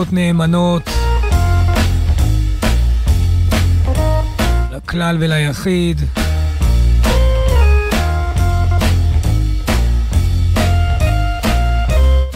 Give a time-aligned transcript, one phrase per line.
[0.00, 0.82] ברכות נאמנות.
[4.70, 6.00] לכלל וליחיד.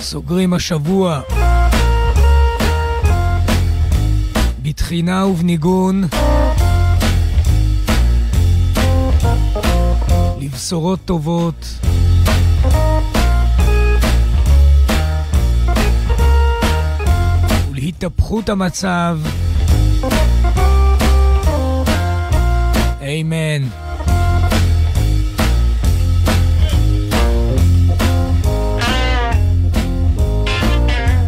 [0.01, 1.21] סוגרים השבוע.
[4.63, 6.05] בתחינה ובניגון.
[10.41, 11.84] לבשורות טובות
[18.05, 19.19] ולהתהפכות המצב.
[23.03, 23.69] אמן.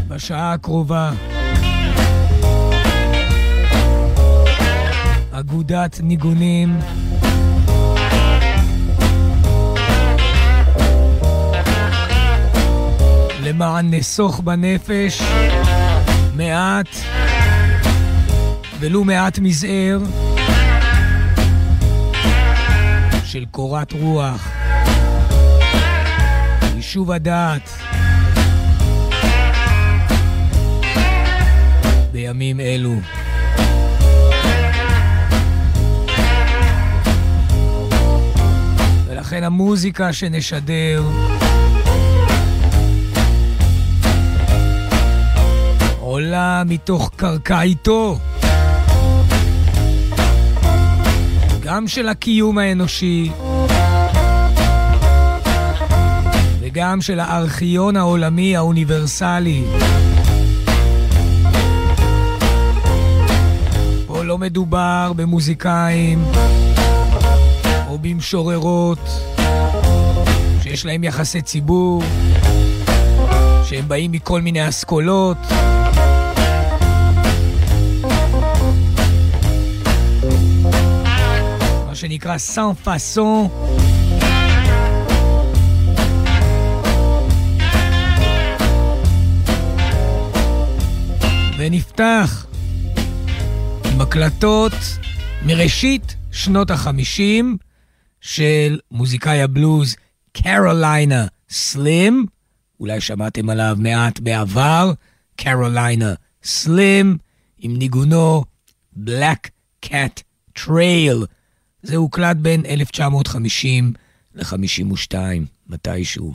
[0.09, 1.13] בשעה הקרובה.
[5.33, 6.79] אגודת ניגונים.
[13.43, 15.23] למען נסוך בנפש
[16.57, 16.97] מעט
[18.79, 19.99] ולו מעט מזער
[23.25, 24.49] של קורת רוח,
[26.77, 27.71] יישוב הדעת
[32.13, 32.95] בימים אלו.
[39.09, 41.03] ולכן המוזיקה שנשדר
[46.37, 48.19] עולה מתוך קרקעיתו
[51.61, 53.31] גם של הקיום האנושי
[56.61, 59.65] וגם של הארכיון העולמי האוניברסלי.
[64.07, 66.25] פה לא מדובר במוזיקאים
[67.89, 69.09] או במשוררות
[70.63, 72.03] שיש להם יחסי ציבור,
[73.65, 75.37] שהם באים מכל מיני אסכולות.
[82.17, 83.49] שנקרא סאן פאסון.
[91.59, 92.47] ונפתח
[93.85, 94.73] עם הקלטות
[95.47, 97.57] מראשית שנות החמישים
[98.21, 99.97] של מוזיקאי הבלוז
[100.33, 102.27] קרוליינה סלים,
[102.81, 104.93] אולי שמעתם עליו מעט בעבר,
[105.37, 107.19] קרוליינה סלים,
[107.59, 108.45] עם ניגונו
[108.97, 109.49] Black
[109.87, 110.23] Cat
[110.59, 111.36] Trail.
[111.87, 113.93] זה הוקלט בין 1950
[114.35, 115.15] ל-52,
[115.69, 116.35] מתישהו.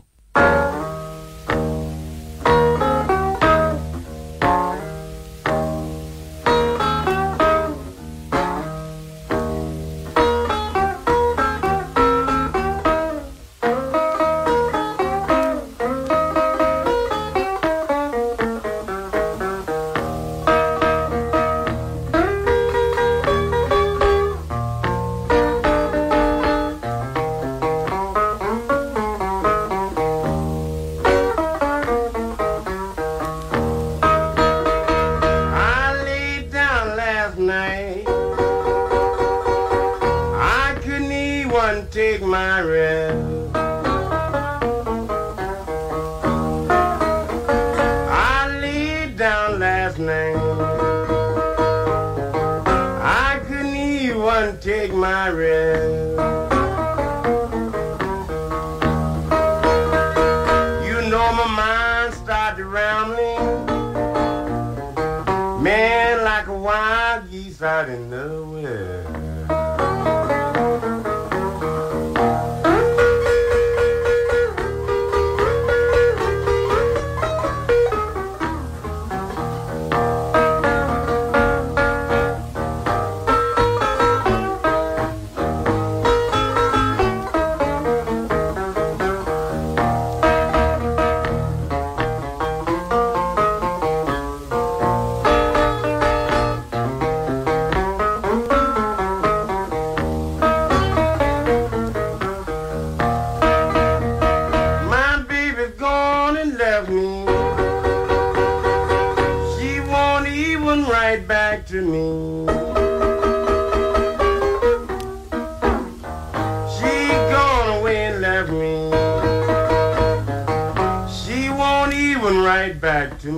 [123.31, 123.37] She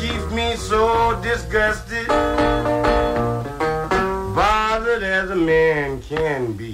[0.00, 2.08] keeps me so disgusted
[4.34, 6.67] bothered as a man can be.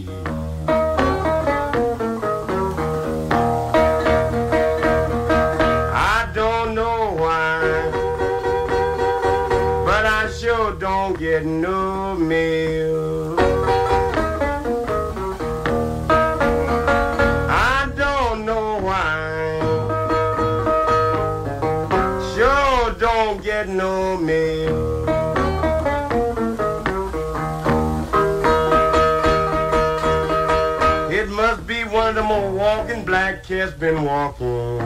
[33.48, 34.78] Cats been walking,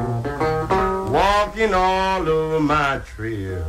[1.12, 3.62] walking all over my trail.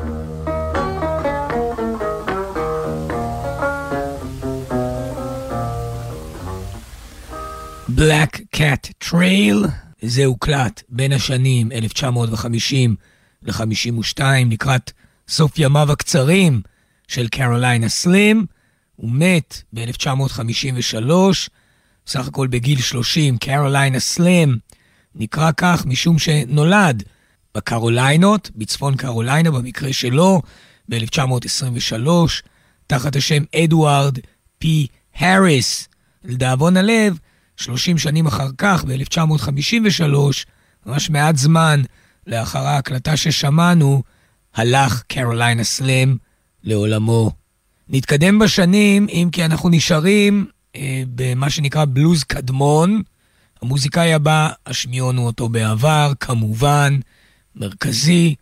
[7.90, 9.68] Black Cat Trail,
[10.02, 12.96] זה הוקלט בין השנים 1950
[13.44, 14.22] ל-52
[14.52, 14.92] לקראת
[15.28, 16.62] סוף ימיו הקצרים
[17.08, 18.46] של קרוליינה סלים.
[18.96, 21.12] הוא מת ב-1953,
[22.08, 24.60] סך הכל בגיל 30, קרוליינה סלים
[25.16, 27.04] נקרא כך משום שנולד
[27.56, 30.42] בקרוליינות, בצפון קרוליינה במקרה שלו,
[30.90, 32.08] ב-1923,
[32.88, 34.20] תחת השם אדוארד
[34.58, 35.88] פי האריס.
[36.24, 37.20] לדאבון הלב,
[37.58, 40.04] 30 שנים אחר כך, ב-1953,
[40.86, 41.82] ממש מעט זמן
[42.28, 44.04] לאחר ההקלטה ששמענו,
[44.56, 46.16] הלך קרוליינה סלם
[46.64, 47.32] לעולמו.
[47.90, 50.46] נתקדם בשנים, אם כי אנחנו נשארים
[50.76, 53.02] אה, במה שנקרא בלוז קדמון.
[53.62, 57.00] המוזיקאי הבא, השמענו אותו בעבר, כמובן,
[57.56, 58.36] מרכזי,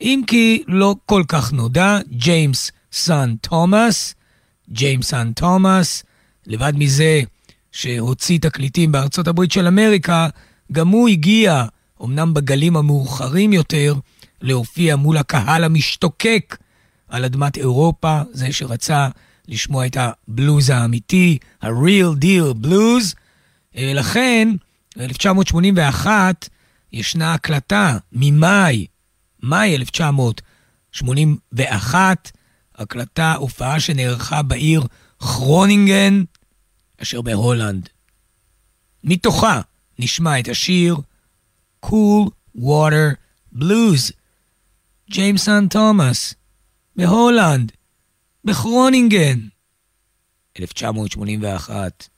[0.00, 4.14] אם כי לא כל כך נודע, ג'יימס סאן תומאס.
[4.70, 6.04] ג'יימס סאן תומאס,
[6.46, 7.20] לבד מזה
[7.72, 10.28] שהוציא תקליטים בארצות הברית של אמריקה,
[10.72, 11.64] גם הוא הגיע,
[12.04, 13.94] אמנם בגלים המאוחרים יותר,
[14.40, 16.56] להופיע מול הקהל המשתוקק
[17.08, 19.08] על אדמת אירופה, זה שרצה
[19.48, 23.14] לשמוע את הבלוז האמיתי, ה-real deal blues.
[23.76, 24.48] אה, לכן,
[24.98, 26.06] ב-1981
[26.92, 28.86] ישנה הקלטה ממאי,
[29.42, 32.30] מאי 1981,
[32.74, 34.82] הקלטה, הופעה שנערכה בעיר
[35.18, 36.22] כרונינגן,
[37.02, 37.88] אשר בהולנד.
[39.04, 39.60] מתוכה
[39.98, 40.96] נשמע את השיר
[41.86, 43.14] Cool Water
[43.54, 44.12] Blues,
[45.10, 46.34] ג'יימסון תומאס,
[46.96, 47.72] בהולנד,
[48.44, 49.38] בכרונינגן,
[50.60, 52.08] 1981.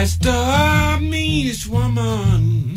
[0.00, 2.74] That's the meanest woman.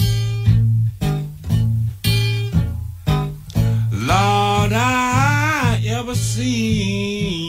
[3.93, 7.42] Lord, I ever seen.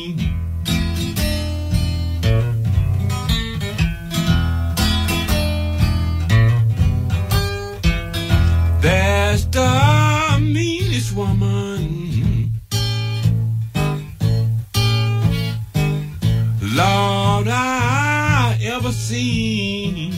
[18.95, 20.13] Seen.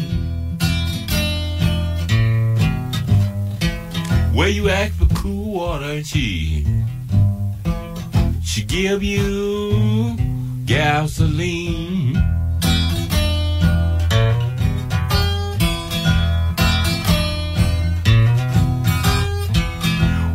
[4.35, 6.67] Where you ask for cool water and she
[8.45, 10.17] she give you
[10.67, 12.15] gasoline.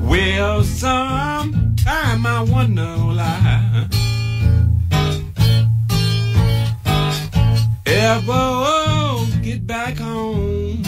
[0.03, 3.00] Well, sometime I wonder,
[8.13, 10.83] ever get back home?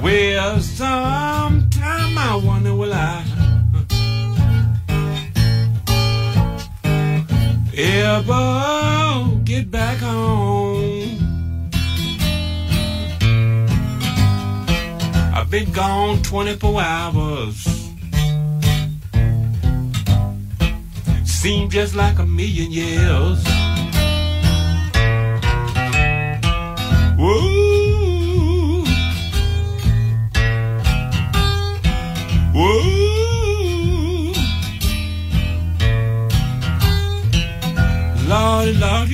[0.00, 3.24] Well, sometime I wonder, will I
[7.76, 11.18] ever get back home?
[15.34, 17.71] I've been gone 24 hours.
[21.42, 23.42] seemed just like a million years.
[27.18, 28.84] Whoa.
[32.54, 32.92] Whoa.
[38.28, 39.11] Lordy, Lordy.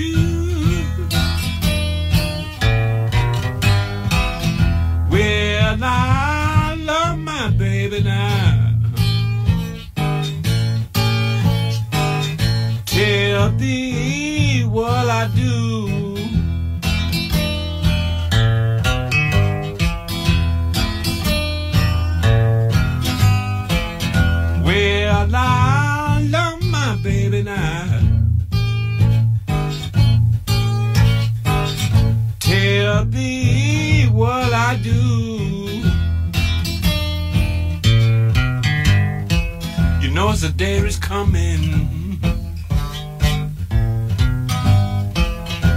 [40.49, 42.21] A day is coming.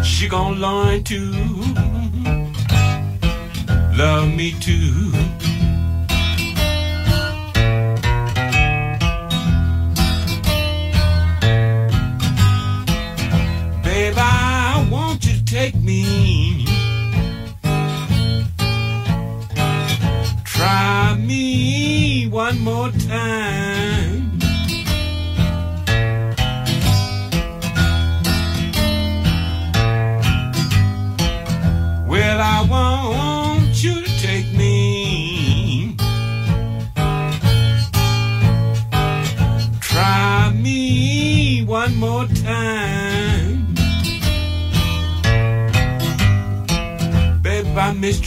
[0.04, 1.20] She gonna learn to
[3.98, 5.31] love me too.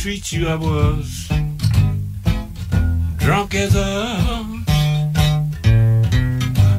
[0.05, 1.29] I mistreat you, I was
[3.17, 4.45] drunk as a,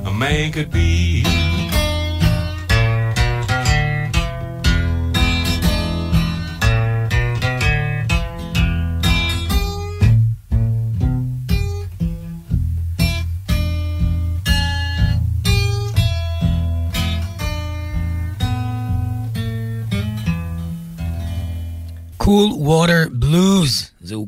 [0.06, 1.24] a man could be.
[22.26, 23.08] Cool Water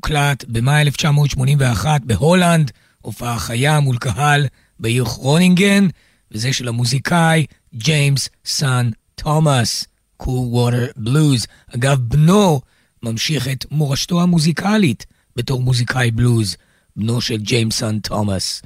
[0.08, 2.72] הוקלט במאי 1981 בהולנד,
[3.02, 4.48] הופעה חיה מול קהל
[4.80, 5.88] בעיר כרונינגן,
[6.32, 7.46] וזה של המוזיקאי
[7.76, 9.86] ג'יימס סאן תומאס,
[10.24, 11.48] Cool Water Blues.
[11.76, 12.62] אגב, בנו
[13.04, 16.56] ממשיך את מורשתו המוזיקלית בתור מוזיקאי בלוז,
[16.96, 18.62] בנו של ג'יימס סאן תומאס.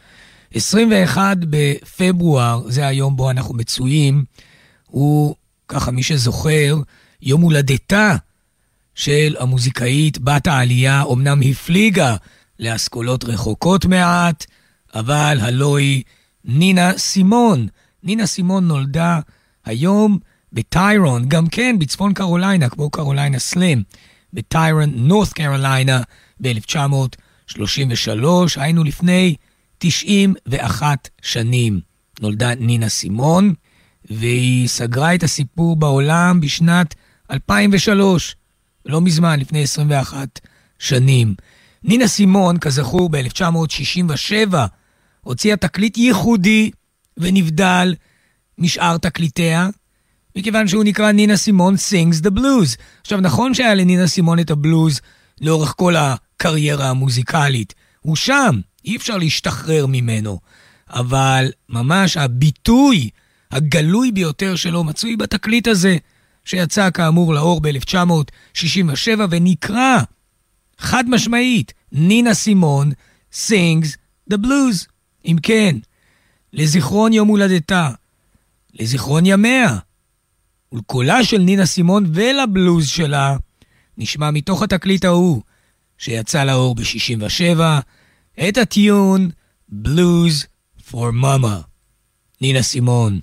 [0.53, 4.25] 21 בפברואר, זה היום בו אנחנו מצויים,
[4.87, 5.35] הוא,
[5.67, 6.77] ככה מי שזוכר,
[7.21, 8.15] יום הולדתה
[8.95, 12.15] של המוזיקאית בת העלייה, אמנם הפליגה
[12.59, 14.45] לאסכולות רחוקות מעט,
[14.95, 16.03] אבל הלא היא
[16.45, 17.67] נינה סימון.
[18.03, 19.19] נינה סימון נולדה
[19.65, 20.19] היום
[20.53, 23.83] בטיירון, גם כן בצפון קרוליינה, כמו קרוליינה סלים,
[24.33, 26.01] בטיירון, נורת קרוליינה,
[26.41, 29.35] ב-1933, היינו לפני
[29.77, 31.79] 91 שנים.
[32.21, 33.53] נולדה נינה סימון,
[34.09, 36.95] והיא סגרה את הסיפור בעולם בשנת
[37.31, 38.35] 2003.
[38.85, 40.39] לא מזמן, לפני 21
[40.79, 41.35] שנים.
[41.83, 44.55] נינה סימון, כזכור, ב-1967
[45.21, 46.71] הוציאה תקליט ייחודי
[47.17, 47.95] ונבדל
[48.57, 49.69] משאר תקליטיה,
[50.35, 52.77] מכיוון שהוא נקרא נינה סימון Sings the Blues.
[53.01, 55.01] עכשיו, נכון שהיה לנינה סימון את הבלוז
[55.41, 57.73] לאורך כל הקריירה המוזיקלית.
[57.99, 60.39] הוא שם, אי אפשר להשתחרר ממנו.
[60.89, 63.09] אבל ממש הביטוי
[63.51, 65.97] הגלוי ביותר שלו מצוי בתקליט הזה.
[66.45, 69.97] שיצא כאמור לאור ב-1967 ונקרא
[70.77, 72.91] חד משמעית נינה סימון
[73.33, 73.87] sings
[74.31, 74.87] the blues.
[75.25, 75.75] אם כן,
[76.53, 77.89] לזיכרון יום הולדתה,
[78.73, 79.77] לזיכרון ימיה,
[80.71, 83.37] ולקולה של נינה סימון ולבלוז שלה,
[83.97, 85.41] נשמע מתוך התקליט ההוא
[85.97, 87.59] שיצא לאור ב-67
[88.49, 89.29] את הטיון
[89.71, 90.45] Blues
[90.89, 91.67] for Mama.
[92.41, 93.19] נינה סימון.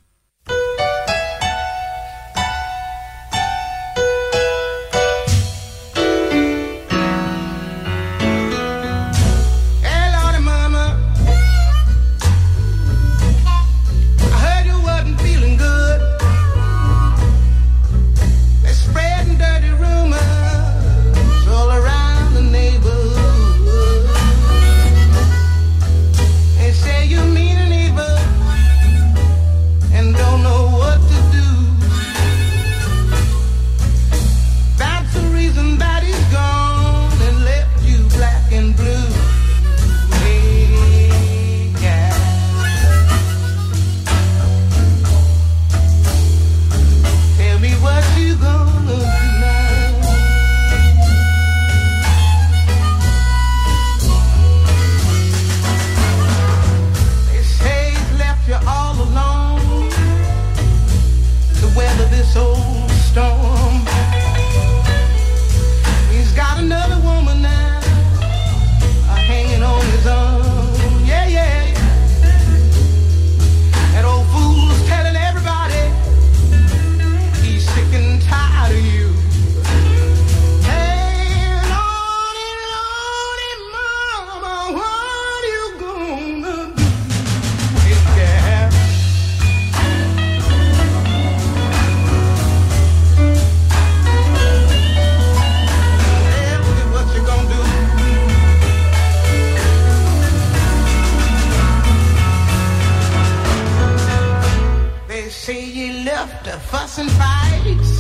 [106.45, 107.93] To fuss and fights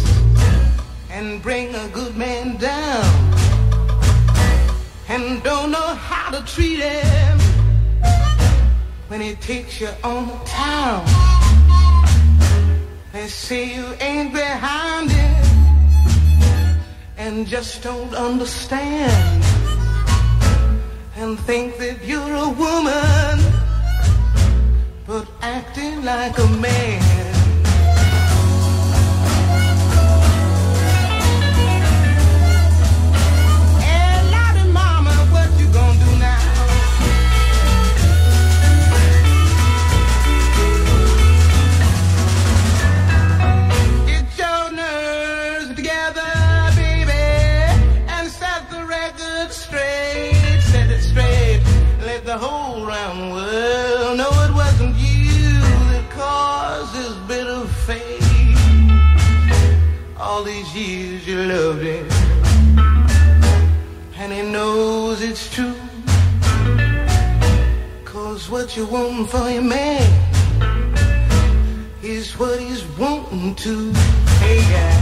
[1.10, 3.34] and bring a good man down
[5.08, 7.38] and don't know how to treat him
[9.08, 11.04] when he takes you on the town.
[13.12, 15.48] They say you ain't behind it
[17.16, 19.42] and just don't understand
[21.16, 23.58] and think that you're a woman
[25.06, 27.17] but acting like a man.
[60.38, 62.06] All these years you loved him.
[64.14, 65.74] And he knows it's true.
[68.04, 70.08] Cause what you want for your man
[72.02, 73.92] is what he's wanting to.
[74.42, 74.97] Hey, guy.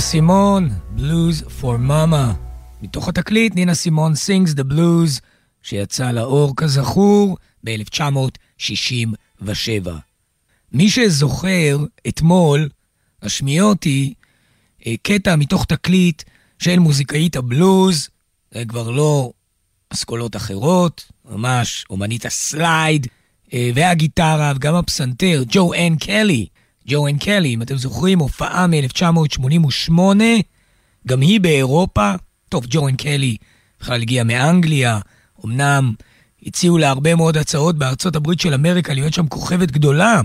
[0.00, 2.34] סימון, Blues for Mama.
[2.82, 5.20] מתוך התקליט, נינה סימון sings the blues,
[5.62, 9.88] שיצא לאור כזכור ב-1967.
[10.72, 12.68] מי שזוכר, אתמול,
[13.22, 14.14] השמיעותי
[14.86, 16.22] אה, קטע מתוך תקליט
[16.58, 18.08] של מוזיקאית הבלוז,
[18.50, 19.32] זה כבר לא
[19.90, 23.06] אסכולות אחרות, ממש אומנית הסלייד,
[23.52, 26.46] אה, והגיטרה וגם הפסנתר, ג'ו אן קלי.
[26.90, 29.92] ג'ו אן קלי, אם אתם זוכרים, הופעה מ-1988,
[31.06, 32.12] גם היא באירופה.
[32.48, 33.36] טוב, ג'ו אן קלי
[33.80, 35.00] בכלל הגיע מאנגליה,
[35.44, 35.92] אמנם
[36.46, 40.20] הציעו לה הרבה מאוד הצעות בארצות הברית של אמריקה להיות שם כוכבת גדולה,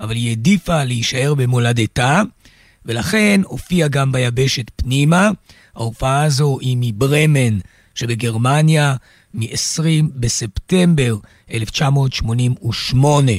[0.00, 2.22] אבל היא העדיפה להישאר במולדתה,
[2.84, 5.30] ולכן הופיעה גם ביבשת פנימה.
[5.74, 7.58] ההופעה הזו היא מברמן
[7.94, 8.94] שבגרמניה,
[9.34, 11.16] מ-20 בספטמבר
[11.52, 13.32] 1988.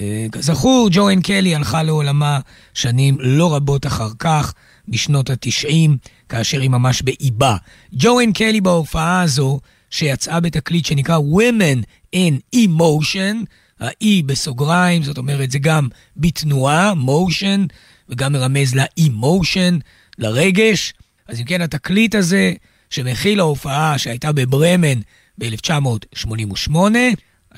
[0.00, 2.40] אה, כזכור, ג'ואן קלי הלכה לעולמה
[2.74, 4.54] שנים לא רבות אחר כך,
[4.88, 5.90] בשנות ה-90,
[6.28, 7.56] כאשר היא ממש באיבה.
[7.92, 11.82] ג'ואן קלי בהופעה הזו, שיצאה בתקליט שנקרא Women
[12.16, 13.44] in Emotion,
[13.80, 17.60] ה-E בסוגריים, זאת אומרת זה גם בתנועה, motion,
[18.08, 19.80] וגם מרמז ל-emotion,
[20.18, 20.94] לרגש.
[21.28, 22.52] אז אם כן, התקליט הזה,
[22.90, 25.00] שמכיל ההופעה שהייתה בברמן
[25.38, 26.76] ב-1988,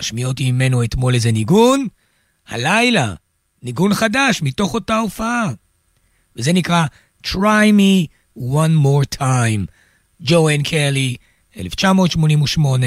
[0.01, 1.87] אשמיע אותי ממנו אתמול איזה ניגון,
[2.48, 3.14] הלילה,
[3.62, 5.50] ניגון חדש מתוך אותה הופעה.
[6.37, 6.84] וזה נקרא
[7.26, 8.06] Try Me
[8.38, 9.66] One More Time.
[10.22, 11.16] ג'ואן קלי,
[11.56, 12.87] 1988,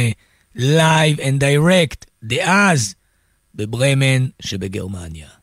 [0.58, 2.96] Live and Direct, דאז,
[3.56, 5.41] בברמן שבגרמניה.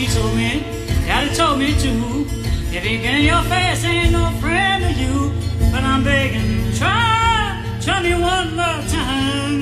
[0.00, 0.60] She told me,
[1.06, 2.24] Daddy told me too.
[2.72, 5.30] If you get in your face, ain't no friend of you.
[5.70, 9.60] But I'm begging, try, try me one more time.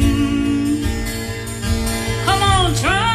[2.24, 3.07] Come on, try,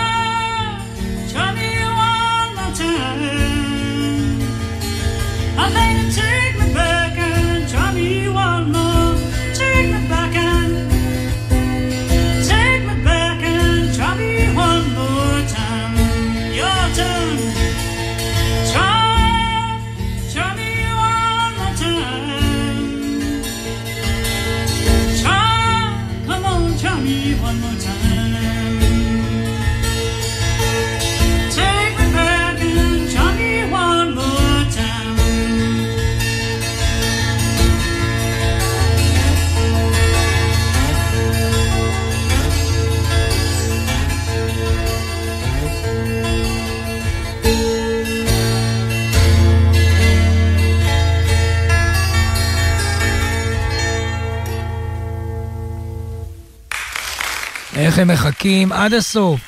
[58.03, 59.41] הם מחכים עד הסוף.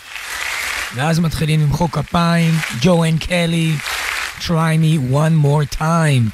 [0.95, 3.71] ואז מתחילים למחוא כפיים, ג'ואן קלי,
[4.39, 6.29] try me one more time.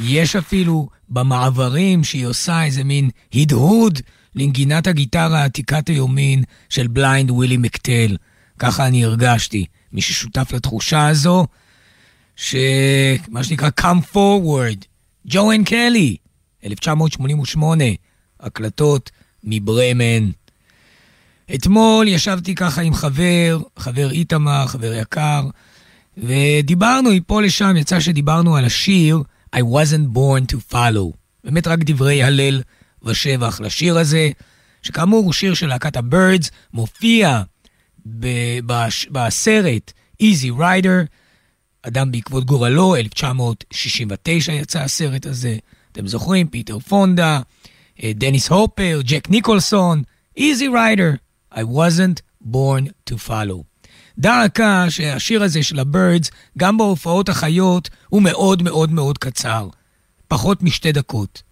[0.00, 3.98] יש אפילו במעברים שהיא עושה איזה מין הדהוד
[4.34, 8.16] לנגינת הגיטרה עתיקת היומין של בליינד ווילי מקטל.
[8.58, 9.66] ככה אני הרגשתי.
[9.92, 11.46] מי ששותף לתחושה הזו,
[12.36, 14.84] שמה שנקרא come forward,
[15.26, 16.16] ג'ואן קלי,
[16.64, 17.84] 1988,
[18.40, 19.10] הקלטות
[19.44, 20.30] מברמן.
[21.54, 25.42] אתמול ישבתי ככה עם חבר, חבר איתמר, חבר יקר,
[26.16, 29.22] ודיברנו מפה לשם, יצא שדיברנו על השיר
[29.56, 31.12] I wasn't born to follow.
[31.44, 32.62] באמת רק דברי הלל
[33.02, 34.30] ושבח לשיר הזה,
[34.82, 37.42] שכאמור הוא שיר של להקת הבירדס, מופיע
[38.06, 41.06] ב- בש- בסרט Easy Rider,
[41.82, 45.56] אדם בעקבות גורלו, 1969 יצא הסרט הזה.
[45.92, 46.46] אתם זוכרים?
[46.48, 47.40] פיטר פונדה,
[48.02, 50.02] אה, דניס הופר, ג'ק ניקולסון,
[50.38, 51.16] Easy Rider,
[51.56, 52.20] I wasn't
[52.52, 53.62] born to follow.
[54.18, 59.68] דא עקא שהשיר הזה של הבירדס, גם בהופעות החיות, הוא מאוד מאוד מאוד קצר.
[60.28, 61.42] פחות משתי דקות.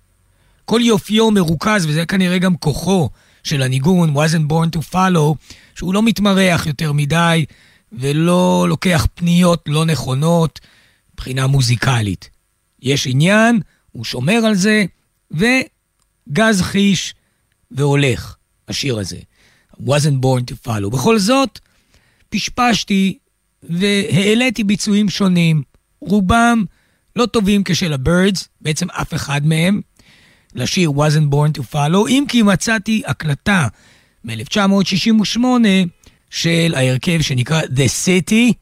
[0.65, 3.11] כל יופיו מרוכז, וזה כנראה גם כוחו
[3.43, 7.45] של הניגון, wasn't born to follow, שהוא לא מתמרח יותר מדי,
[7.93, 10.61] ולא לוקח פניות לא נכונות
[11.15, 12.31] מבחינה מוזיקלית.
[12.83, 13.61] יש עניין,
[13.93, 14.85] הוא שומר על זה,
[15.31, 17.15] וגז חיש
[17.71, 18.37] והולך,
[18.69, 19.19] השיר הזה.
[19.81, 20.91] Wasn't born to follow.
[20.91, 21.61] בכל זאת,
[22.29, 23.19] פשפשתי
[23.63, 25.63] והעליתי ביצועים שונים,
[26.01, 26.65] רובם
[27.17, 29.81] לא טובים כשל הבירדס, בעצם אף אחד מהם,
[30.55, 33.69] לשיר wasn't born to follow, אם כי מצאתי הקלטה
[34.25, 35.45] מ-1968
[36.31, 38.53] של ההרכב שנקרא The City,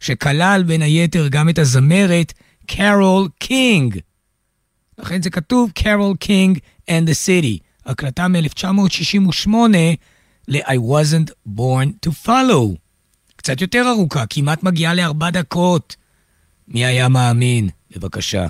[0.00, 2.32] שכלל בין היתר גם את הזמרת
[2.66, 3.98] קרול קינג.
[4.98, 6.58] לכן זה כתוב קרול קינג
[6.90, 9.48] and the City, הקלטה מ-1968
[10.52, 12.76] ל-I wasn't born to follow.
[13.36, 15.96] קצת יותר ארוכה, כמעט מגיעה לארבע דקות.
[16.68, 17.68] מי היה מאמין?
[17.96, 18.46] בבקשה.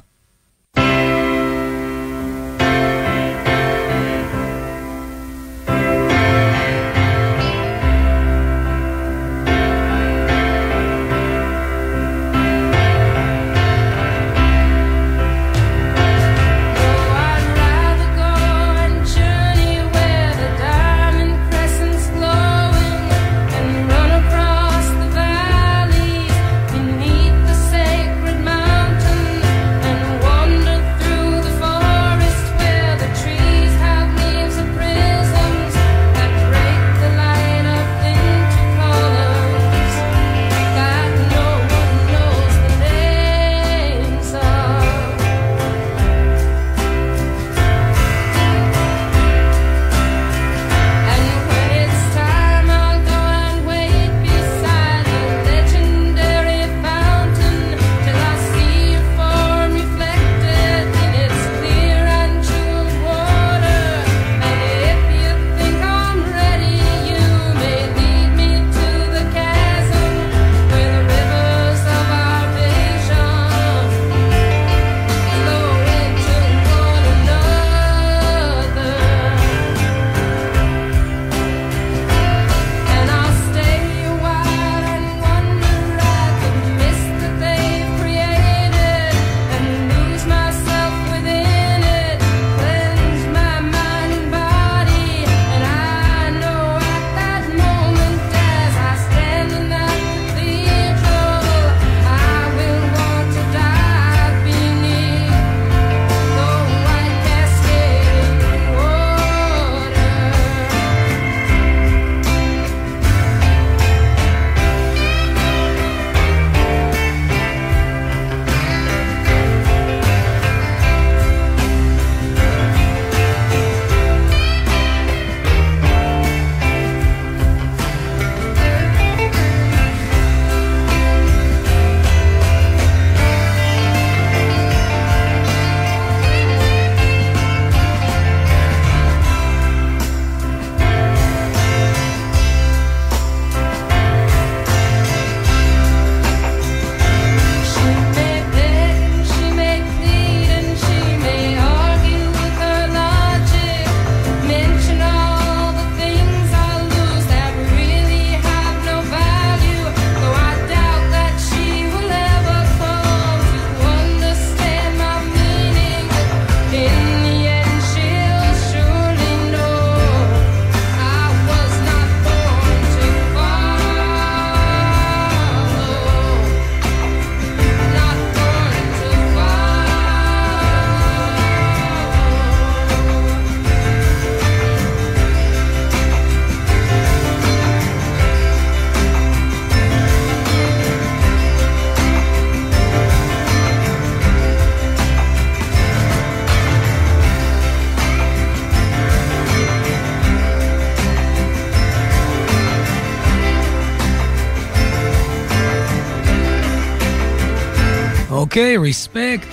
[208.52, 209.48] אוקיי, respect.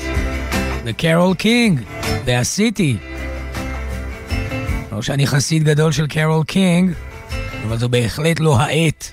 [0.85, 1.79] The Carol King,
[2.25, 2.97] וה City.
[4.91, 6.91] לא שאני חסיד גדול של קרול קינג,
[7.65, 9.11] אבל זו בהחלט לא העת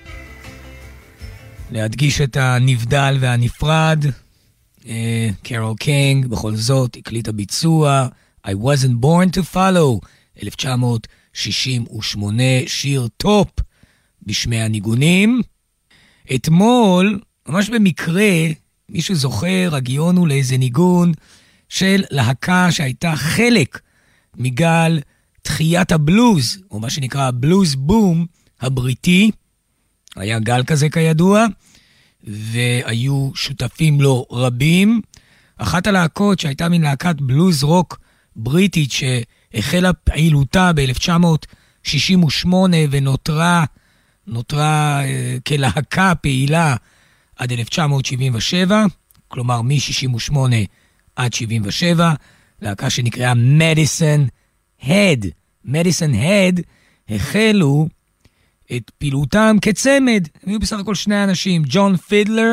[1.70, 4.05] להדגיש את הנבדל והנפרד.
[5.42, 8.09] קרול קינג בכל זאת הקליטה ביצוע
[8.46, 10.01] I wasn't born to follow,
[10.42, 13.49] 1968, שיר טופ
[14.22, 15.40] בשמי הניגונים.
[16.35, 18.33] אתמול, ממש במקרה,
[18.88, 21.12] מישהו זוכר, הגיון לאיזה ניגון
[21.68, 23.81] של להקה שהייתה חלק
[24.37, 25.01] מגל
[25.42, 28.27] תחיית הבלוז, או מה שנקרא הבלוז בום
[28.61, 29.31] הבריטי.
[30.16, 31.46] היה גל כזה כידוע,
[32.25, 35.01] והיו שותפים לו רבים.
[35.57, 37.99] אחת הלהקות שהייתה מין להקת בלוז רוק
[38.37, 42.49] בריטית שהחלה פעילותה ב-1968
[42.90, 43.64] ונותרה
[44.27, 46.77] נותרה uh, כלהקה פעילה
[47.37, 48.85] עד 1977,
[49.29, 50.37] כלומר מ-68
[51.16, 52.14] עד 77,
[52.62, 54.27] להקה שנקראה מדיסון
[54.83, 55.27] הד.
[55.64, 56.61] מדיסון הד
[57.09, 57.88] החלו
[58.77, 60.29] את פעילותם כצמד.
[60.42, 62.53] הם היו בסך הכל שני אנשים, ג'ון פידלר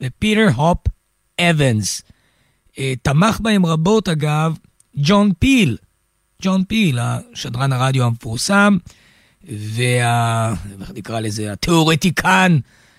[0.00, 0.78] ופיטר הופ
[1.40, 2.02] אבנס.
[2.78, 4.56] אה, תמך בהם רבות, אגב,
[4.96, 5.76] ג'ון פיל.
[6.42, 8.76] ג'ון פיל, השדרן הרדיו המפורסם,
[9.48, 10.54] וה...
[10.80, 11.52] איך נקרא לזה?
[11.52, 12.58] התיאורטיקן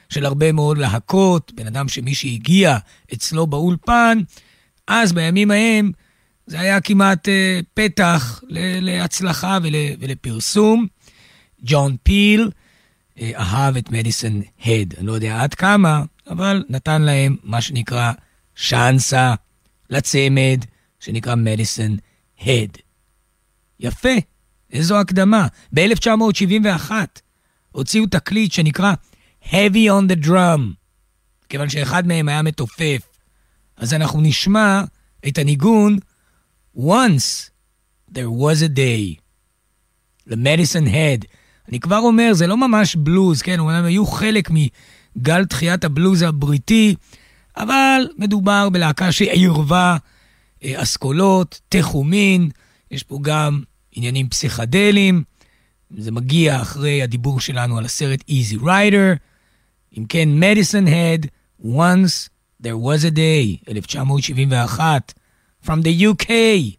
[0.09, 2.77] של הרבה מאוד להקות, בן אדם שמי שהגיע
[3.13, 4.17] אצלו באולפן,
[4.87, 5.91] אז בימים ההם
[6.47, 7.31] זה היה כמעט uh,
[7.73, 8.41] פתח
[8.81, 10.87] להצלחה ול- ולפרסום.
[11.61, 12.49] ג'ון פיל
[13.15, 14.93] uh, אהב את מדיסון הד.
[14.97, 18.11] אני לא יודע עד כמה, אבל נתן להם מה שנקרא
[18.55, 19.33] שאנסה
[19.89, 20.59] לצמד
[20.99, 21.97] שנקרא מדיסון
[22.41, 22.77] הד.
[23.79, 24.09] יפה,
[24.71, 25.47] איזו הקדמה.
[25.75, 26.91] ב-1971
[27.71, 28.93] הוציאו תקליט שנקרא
[29.45, 30.61] Heavy on the Drum,
[31.49, 33.01] כיוון שאחד מהם היה מתופף.
[33.77, 34.83] אז אנחנו נשמע
[35.27, 35.97] את הניגון
[36.77, 37.49] Once
[38.11, 39.21] there was a day.
[40.27, 41.25] למדיסון הד.
[41.69, 43.59] אני כבר אומר, זה לא ממש בלוז, כן?
[43.59, 46.95] הם היו חלק מגל תחיית הבלוז הבריטי,
[47.57, 49.97] אבל מדובר בלהקה שעירבה
[50.63, 52.49] אה, אסכולות, תחומין,
[52.91, 55.23] יש פה גם עניינים פסיכדליים.
[55.97, 59.17] זה מגיע אחרי הדיבור שלנו על הסרט Easy Rider.
[59.98, 61.26] אם כן, מדיסון הד,
[61.64, 62.28] Once
[62.62, 65.14] There was a day, 1971.
[65.62, 66.78] from the UK.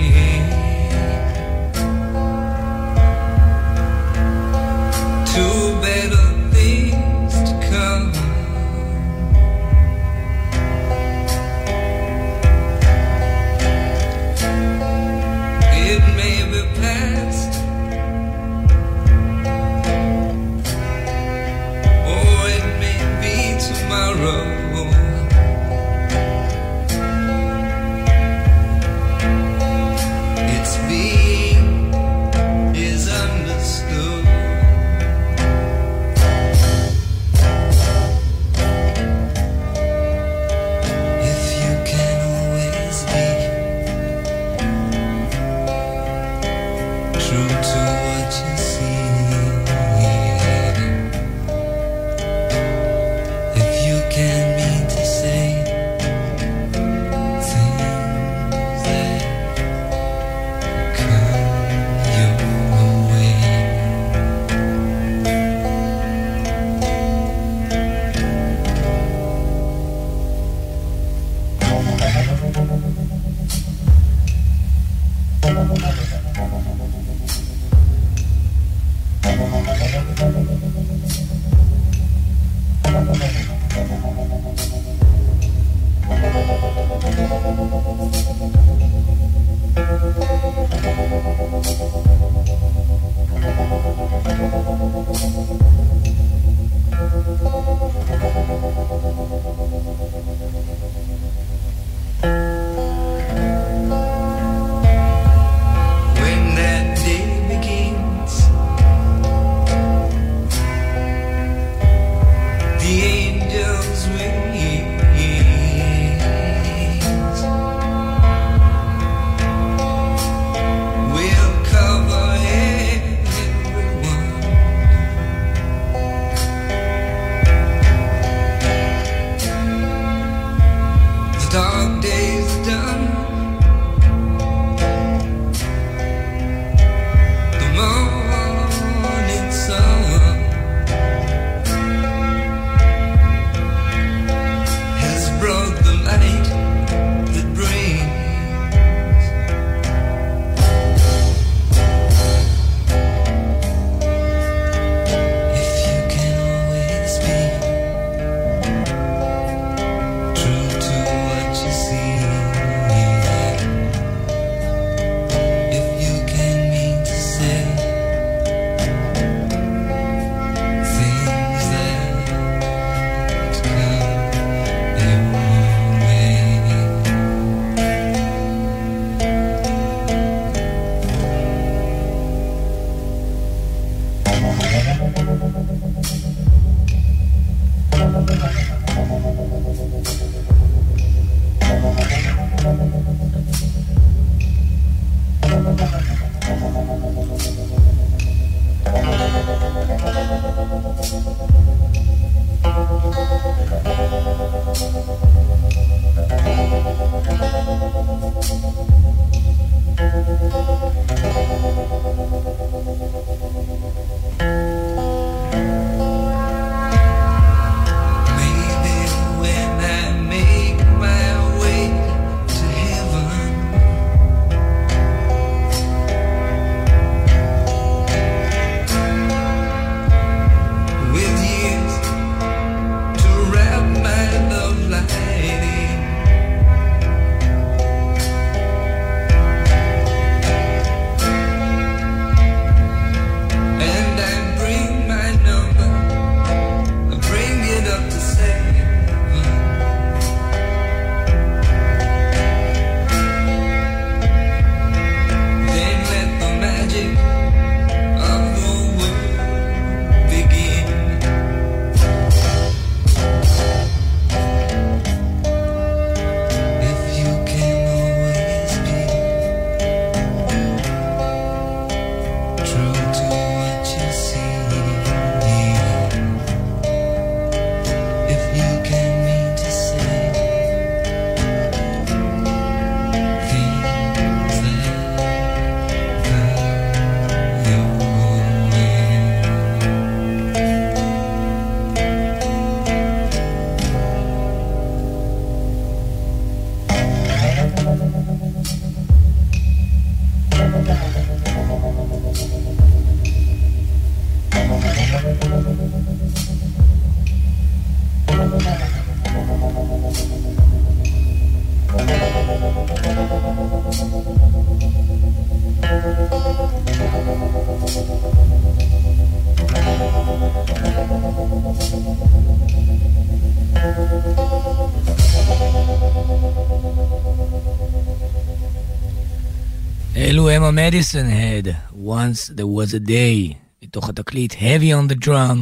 [330.61, 333.53] אלו הם המדיסון הד, Once There Was a Day,
[333.83, 335.59] מתוך התקליט Heavy on the Drum,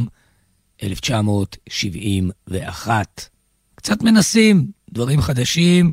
[0.82, 3.28] 1971.
[3.74, 5.92] קצת מנסים, דברים חדשים,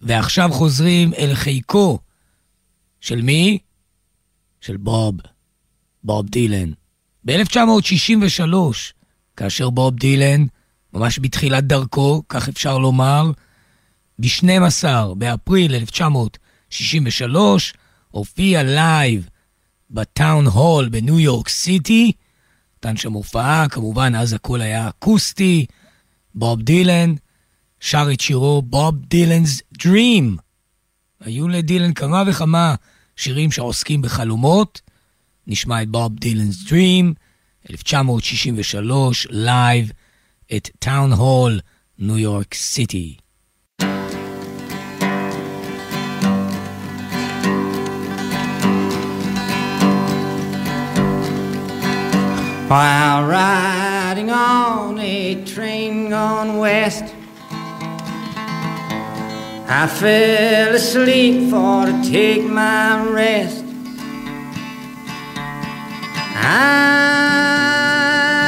[0.00, 1.98] ועכשיו חוזרים אל חיקו.
[3.00, 3.58] של מי?
[4.60, 5.16] של בוב,
[6.04, 6.72] בוב דילן.
[7.24, 8.54] ב-1963,
[9.36, 10.46] כאשר בוב דילן,
[10.92, 13.30] ממש בתחילת דרכו, כך אפשר לומר,
[14.18, 14.84] ב-12
[15.14, 17.74] באפריל 1963,
[18.10, 19.28] הופיע live
[19.90, 22.12] בטאון הול בניו יורק סיטי.
[22.78, 25.66] נתן שם הופעה, כמובן אז הכל היה אקוסטי.
[26.34, 27.14] בוב דילן
[27.80, 30.40] שר את שירו Bob Dylan's Dream.
[31.20, 32.74] היו לדילן כמה וכמה
[33.16, 34.80] שירים שעוסקים בחלומות.
[35.46, 37.14] נשמע את Bob Dylan's Dream,
[37.70, 39.92] 1963, live
[40.56, 41.60] את טאון הול,
[41.98, 43.16] ניו יורק סיטי.
[52.70, 57.02] While riding on a train gone west,
[59.66, 63.64] I fell asleep for to take my rest.
[66.36, 66.84] I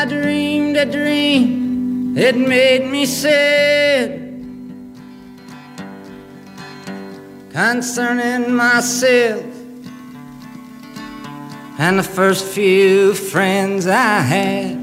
[0.08, 4.20] dreamed a dream that made me sad
[7.50, 9.51] concerning myself
[11.78, 14.82] and the first few friends I had.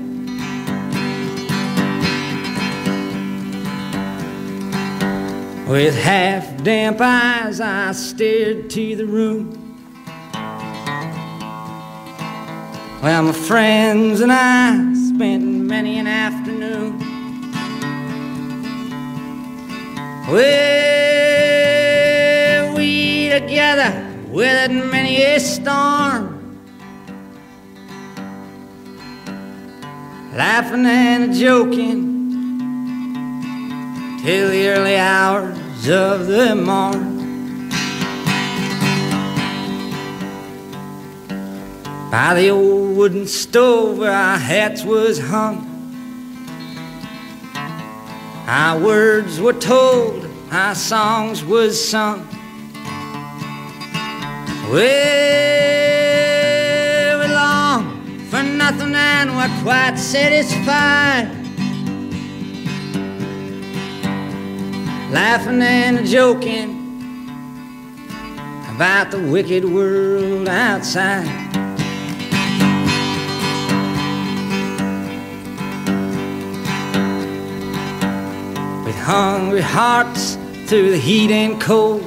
[5.67, 9.55] With half damp eyes, I stared to the room.
[13.03, 16.99] Well, my friends and I spent many an afternoon.
[20.27, 21.55] Well,
[22.75, 26.28] we together weathered many a storm.
[30.39, 32.57] Laughing and joking
[34.23, 37.67] till the early hours of the morn.
[42.09, 45.57] By the old wooden stove where our hats was hung,
[48.47, 52.25] our words were told, our songs was sung.
[54.71, 55.78] Well,
[58.71, 61.27] nothing and we're quite satisfied.
[65.11, 66.69] Laughing and joking
[68.75, 71.25] about the wicked world outside.
[78.85, 82.03] With hungry hearts through the heat and cold,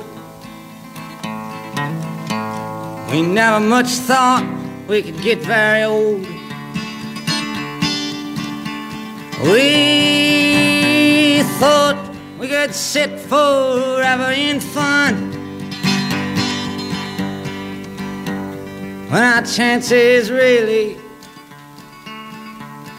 [3.10, 4.44] we never much thought
[4.86, 6.41] we could get very old.
[9.42, 11.98] We thought
[12.38, 15.32] we could sit forever in fun.
[19.10, 20.96] When our chances really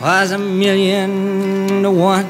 [0.02, 2.26] was a million to one.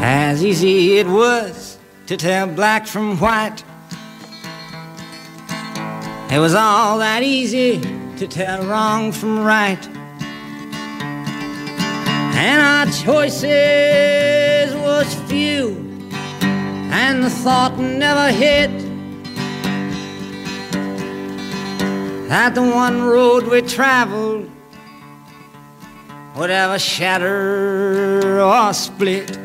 [0.00, 1.61] As easy it was
[2.12, 3.64] to tell black from white.
[6.30, 7.80] It was all that easy
[8.18, 9.82] to tell wrong from right.
[12.36, 15.70] And our choices was few,
[16.92, 18.70] and the thought never hit
[22.28, 24.50] that the one road we traveled
[26.36, 29.41] would ever shatter or split.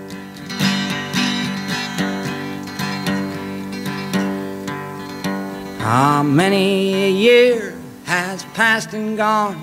[5.90, 7.74] Ah, many a year
[8.04, 9.56] has passed and gone,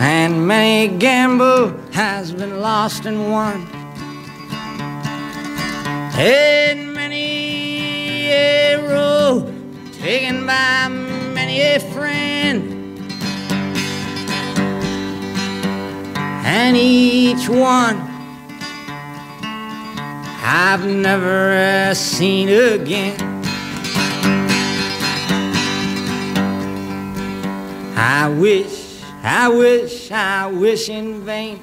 [0.00, 3.68] and many a gamble has been lost and won,
[6.16, 9.52] and many a road
[9.92, 12.98] taken by many a friend,
[16.46, 18.00] and each one
[20.46, 23.33] I've never seen again.
[27.96, 31.62] I wish, I wish, I wish in vain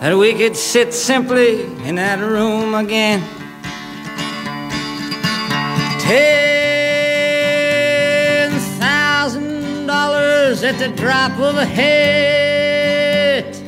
[0.00, 3.20] that we could sit simply in that room again.
[6.00, 7.30] Ten
[8.78, 13.60] thousand dollars at the drop of a hat.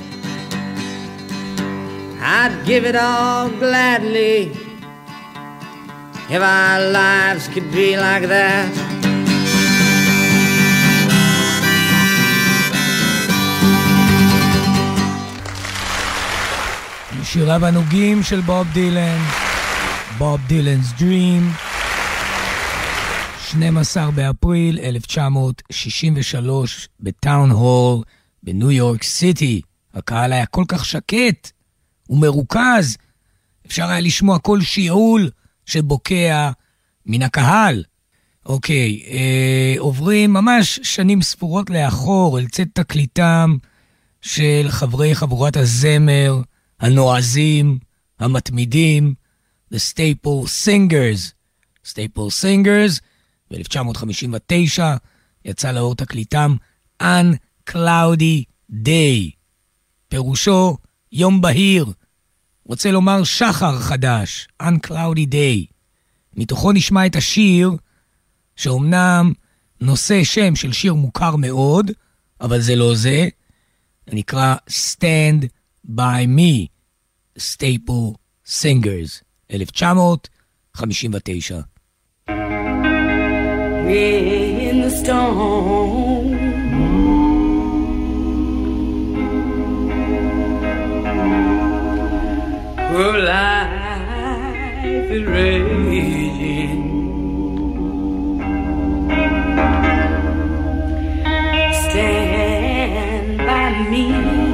[2.20, 4.52] I'd give it all gladly
[6.30, 8.87] if our lives could be like that.
[17.32, 19.18] שיריו הנוגים של בוב דילן,
[20.18, 21.42] בוב דילנ's Dream,
[23.48, 28.04] 12 באפריל 1963 בטאון הול
[28.42, 29.60] בניו יורק סיטי.
[29.94, 31.50] הקהל היה כל כך שקט
[32.10, 32.96] ומרוכז,
[33.66, 35.30] אפשר היה לשמוע כל שיעול
[35.66, 36.50] שבוקע
[37.06, 37.84] מן הקהל.
[38.46, 43.56] אוקיי, אה, עוברים ממש שנים ספורות לאחור אל צאת תקליטם
[44.22, 46.40] של חברי חבורת הזמר
[46.80, 47.78] הנועזים,
[48.18, 49.14] המתמידים,
[49.74, 51.32] The Staple Singers.
[51.86, 53.00] Staple Singers,
[53.50, 54.82] ב-1959
[55.44, 56.56] יצא לאור תקליטם
[57.02, 59.30] Uncloudy Day.
[60.08, 60.76] פירושו
[61.12, 61.86] יום בהיר,
[62.64, 65.72] רוצה לומר שחר חדש, Uncloudy Day.
[66.36, 67.70] מתוכו נשמע את השיר,
[68.56, 69.32] שאומנם
[69.80, 71.90] נושא שם של שיר מוכר מאוד,
[72.40, 73.28] אבל זה לא זה,
[74.12, 75.46] נקרא Stand
[75.88, 76.70] by Me,
[77.36, 79.22] Staple Singers,
[80.76, 81.64] 1959.
[84.68, 86.28] in the storm.
[92.92, 96.86] Where life is raging.
[101.72, 104.47] Stand by me.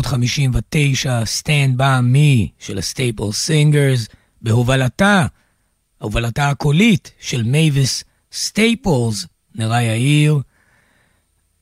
[0.00, 1.06] ב-1959,
[1.40, 4.08] Stand By Me של הסטייפל סינגרס,
[4.42, 5.26] בהובלתה,
[5.98, 10.40] הובלתה הקולית של מייביס סטייפלס, נראה יאיר,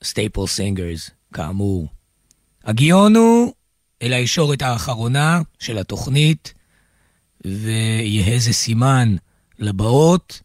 [0.04, 1.88] סטייפל סינגרס, כאמור.
[2.64, 3.52] הגענו
[4.02, 6.54] אל הישורת האחרונה של התוכנית,
[7.44, 9.16] ויהא זה סימן
[9.58, 10.40] לבאות.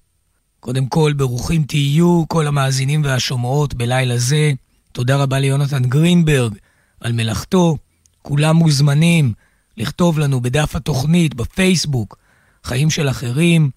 [0.60, 4.52] קודם כל, ברוכים תהיו כל המאזינים והשומעות בלילה זה.
[4.92, 6.54] תודה רבה ליונתן גרינברג
[7.00, 7.78] על מלאכתו.
[8.24, 9.34] כולם מוזמנים
[9.78, 12.18] לכתוב לנו בדף התוכנית, בפייסבוק,
[12.64, 13.70] חיים של אחרים.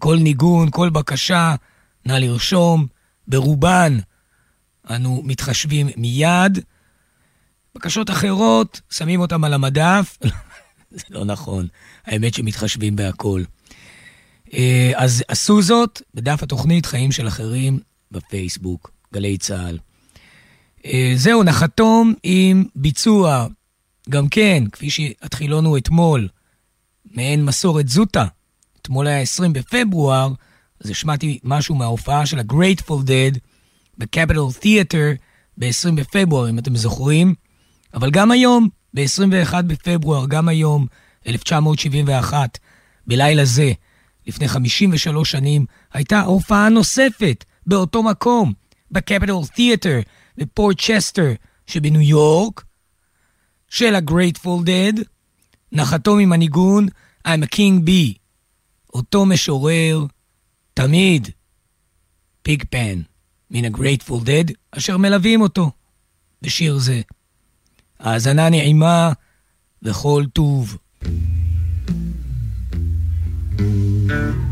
[0.00, 1.54] כל ניגון, כל בקשה,
[2.06, 2.86] נא לרשום.
[3.28, 3.98] ברובן
[4.90, 6.58] אנו מתחשבים מיד.
[7.74, 10.18] בקשות אחרות, שמים אותן על המדף.
[10.90, 11.66] זה לא נכון,
[12.04, 13.42] האמת שמתחשבים בהכל.
[14.54, 17.78] אה, אז עשו זאת בדף התוכנית חיים של אחרים
[18.10, 19.78] בפייסבוק, גלי צה"ל.
[20.86, 23.46] אה, זהו, נחתום עם ביצוע,
[24.10, 26.28] גם כן, כפי שהתחילונו אתמול,
[27.10, 28.26] מעין מסורת זוטה.
[28.82, 30.32] אתמול היה 20 בפברואר,
[30.84, 33.38] אז השמעתי משהו מההופעה של ה-Grateful Dead
[33.98, 35.16] ב-Capital Theater
[35.58, 37.34] ב-20 בפברואר, אם אתם זוכרים.
[37.94, 40.86] אבל גם היום, ב-21 בפברואר, גם היום,
[41.26, 42.58] 1971,
[43.06, 43.72] בלילה זה,
[44.26, 48.52] לפני 53 שנים, הייתה הופעה נוספת באותו מקום,
[48.90, 50.02] ב-Capital Theater
[50.38, 51.32] בפורט צ'סטר
[51.66, 52.64] שבניו יורק,
[53.68, 55.00] של ה-Grateful Dead,
[55.72, 56.88] נחתו ממנהיגון
[57.28, 58.18] I'm a King Bee,
[58.94, 60.06] אותו משורר,
[60.74, 61.28] תמיד,
[62.42, 63.00] פיג פן,
[63.50, 65.70] מן ה-Grateful Dead, אשר מלווים אותו
[66.42, 67.00] בשיר זה.
[68.00, 69.12] האזנה נעימה
[69.82, 70.78] וכל טוב.
[74.06, 74.43] Thank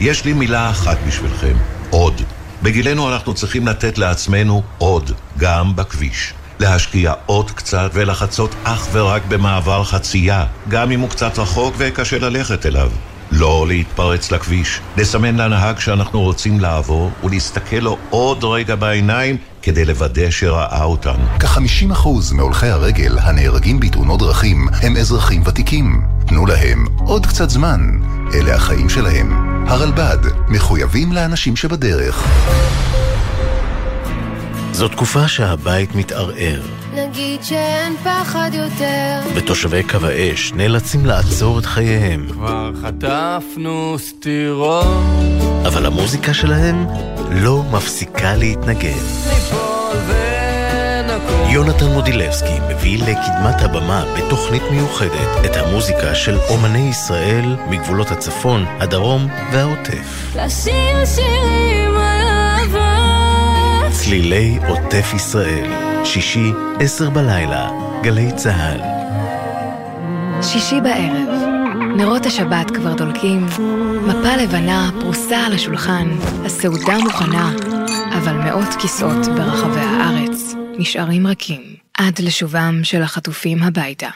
[0.00, 1.56] יש לי מילה אחת בשבילכם,
[1.90, 2.22] עוד.
[2.62, 6.34] בגילנו אנחנו צריכים לתת לעצמנו עוד, גם בכביש.
[6.60, 12.66] להשקיע עוד קצת ולחצות אך ורק במעבר חצייה, גם אם הוא קצת רחוק וקשה ללכת
[12.66, 12.90] אליו.
[13.32, 20.30] לא להתפרץ לכביש, לסמן לנהג שאנחנו רוצים לעבור ולהסתכל לו עוד רגע בעיניים כדי לוודא
[20.30, 21.24] שראה אותנו.
[21.40, 26.02] כ-50% מהולכי הרגל הנהרגים בתאונות דרכים הם אזרחים ותיקים.
[26.26, 27.80] תנו להם עוד קצת זמן.
[28.34, 29.49] אלה החיים שלהם.
[29.70, 30.18] הרלב"ד,
[30.48, 32.26] מחויבים לאנשים שבדרך.
[34.72, 36.60] זו תקופה שהבית מתערער,
[36.94, 39.20] נגיד שאין פחד יותר.
[39.34, 42.26] ותושבי קו האש נאלצים לעצור את חייהם.
[42.32, 44.86] כבר חטפנו סטירות.
[45.66, 46.86] אבל המוזיקה שלהם
[47.30, 48.88] לא מפסיקה להתנגן.
[48.88, 50.39] ניפול ונקום.
[51.52, 59.26] יונתן מודילבסקי מביא לקדמת הבמה בתוכנית מיוחדת את המוזיקה של אומני ישראל מגבולות הצפון, הדרום
[59.52, 60.34] והעוטף.
[60.36, 63.90] לשיר שירים על אהבה.
[63.90, 65.70] צלילי עוטף ישראל,
[66.04, 67.70] שישי, עשר בלילה,
[68.02, 68.80] גלי צה"ל.
[70.42, 71.28] שישי בערב,
[71.96, 73.46] נרות השבת כבר דולקים,
[74.06, 76.08] מפה לבנה פרוסה על השולחן,
[76.44, 77.50] הסעודה מוכנה,
[78.18, 81.62] אבל מאות כיסאות ברחבי הארץ נשארים רכים
[81.98, 84.08] עד לשובם של החטופים הביתה.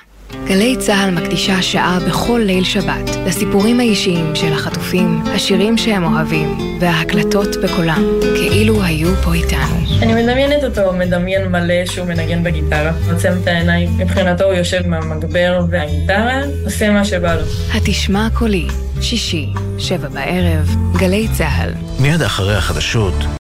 [0.47, 7.49] גלי צה"ל מקדישה שעה בכל ליל שבת לסיפורים האישיים של החטופים, השירים שהם אוהבים וההקלטות
[7.65, 9.77] בקולם, כאילו היו פה איתנו.
[10.03, 14.95] אני מדמיינת אותו מדמיין מלא שהוא מנגן בגיטרה, עוצם את העיניים, מבחינתו הוא יושב עם
[14.95, 17.43] המגבר והגיטרה, עושה מה שבא לו.
[17.75, 18.67] התשמע קולי,
[19.01, 19.47] שישי,
[19.79, 21.73] שבע בערב, גלי צה"ל.
[21.99, 23.25] מיד אחרי החדשות,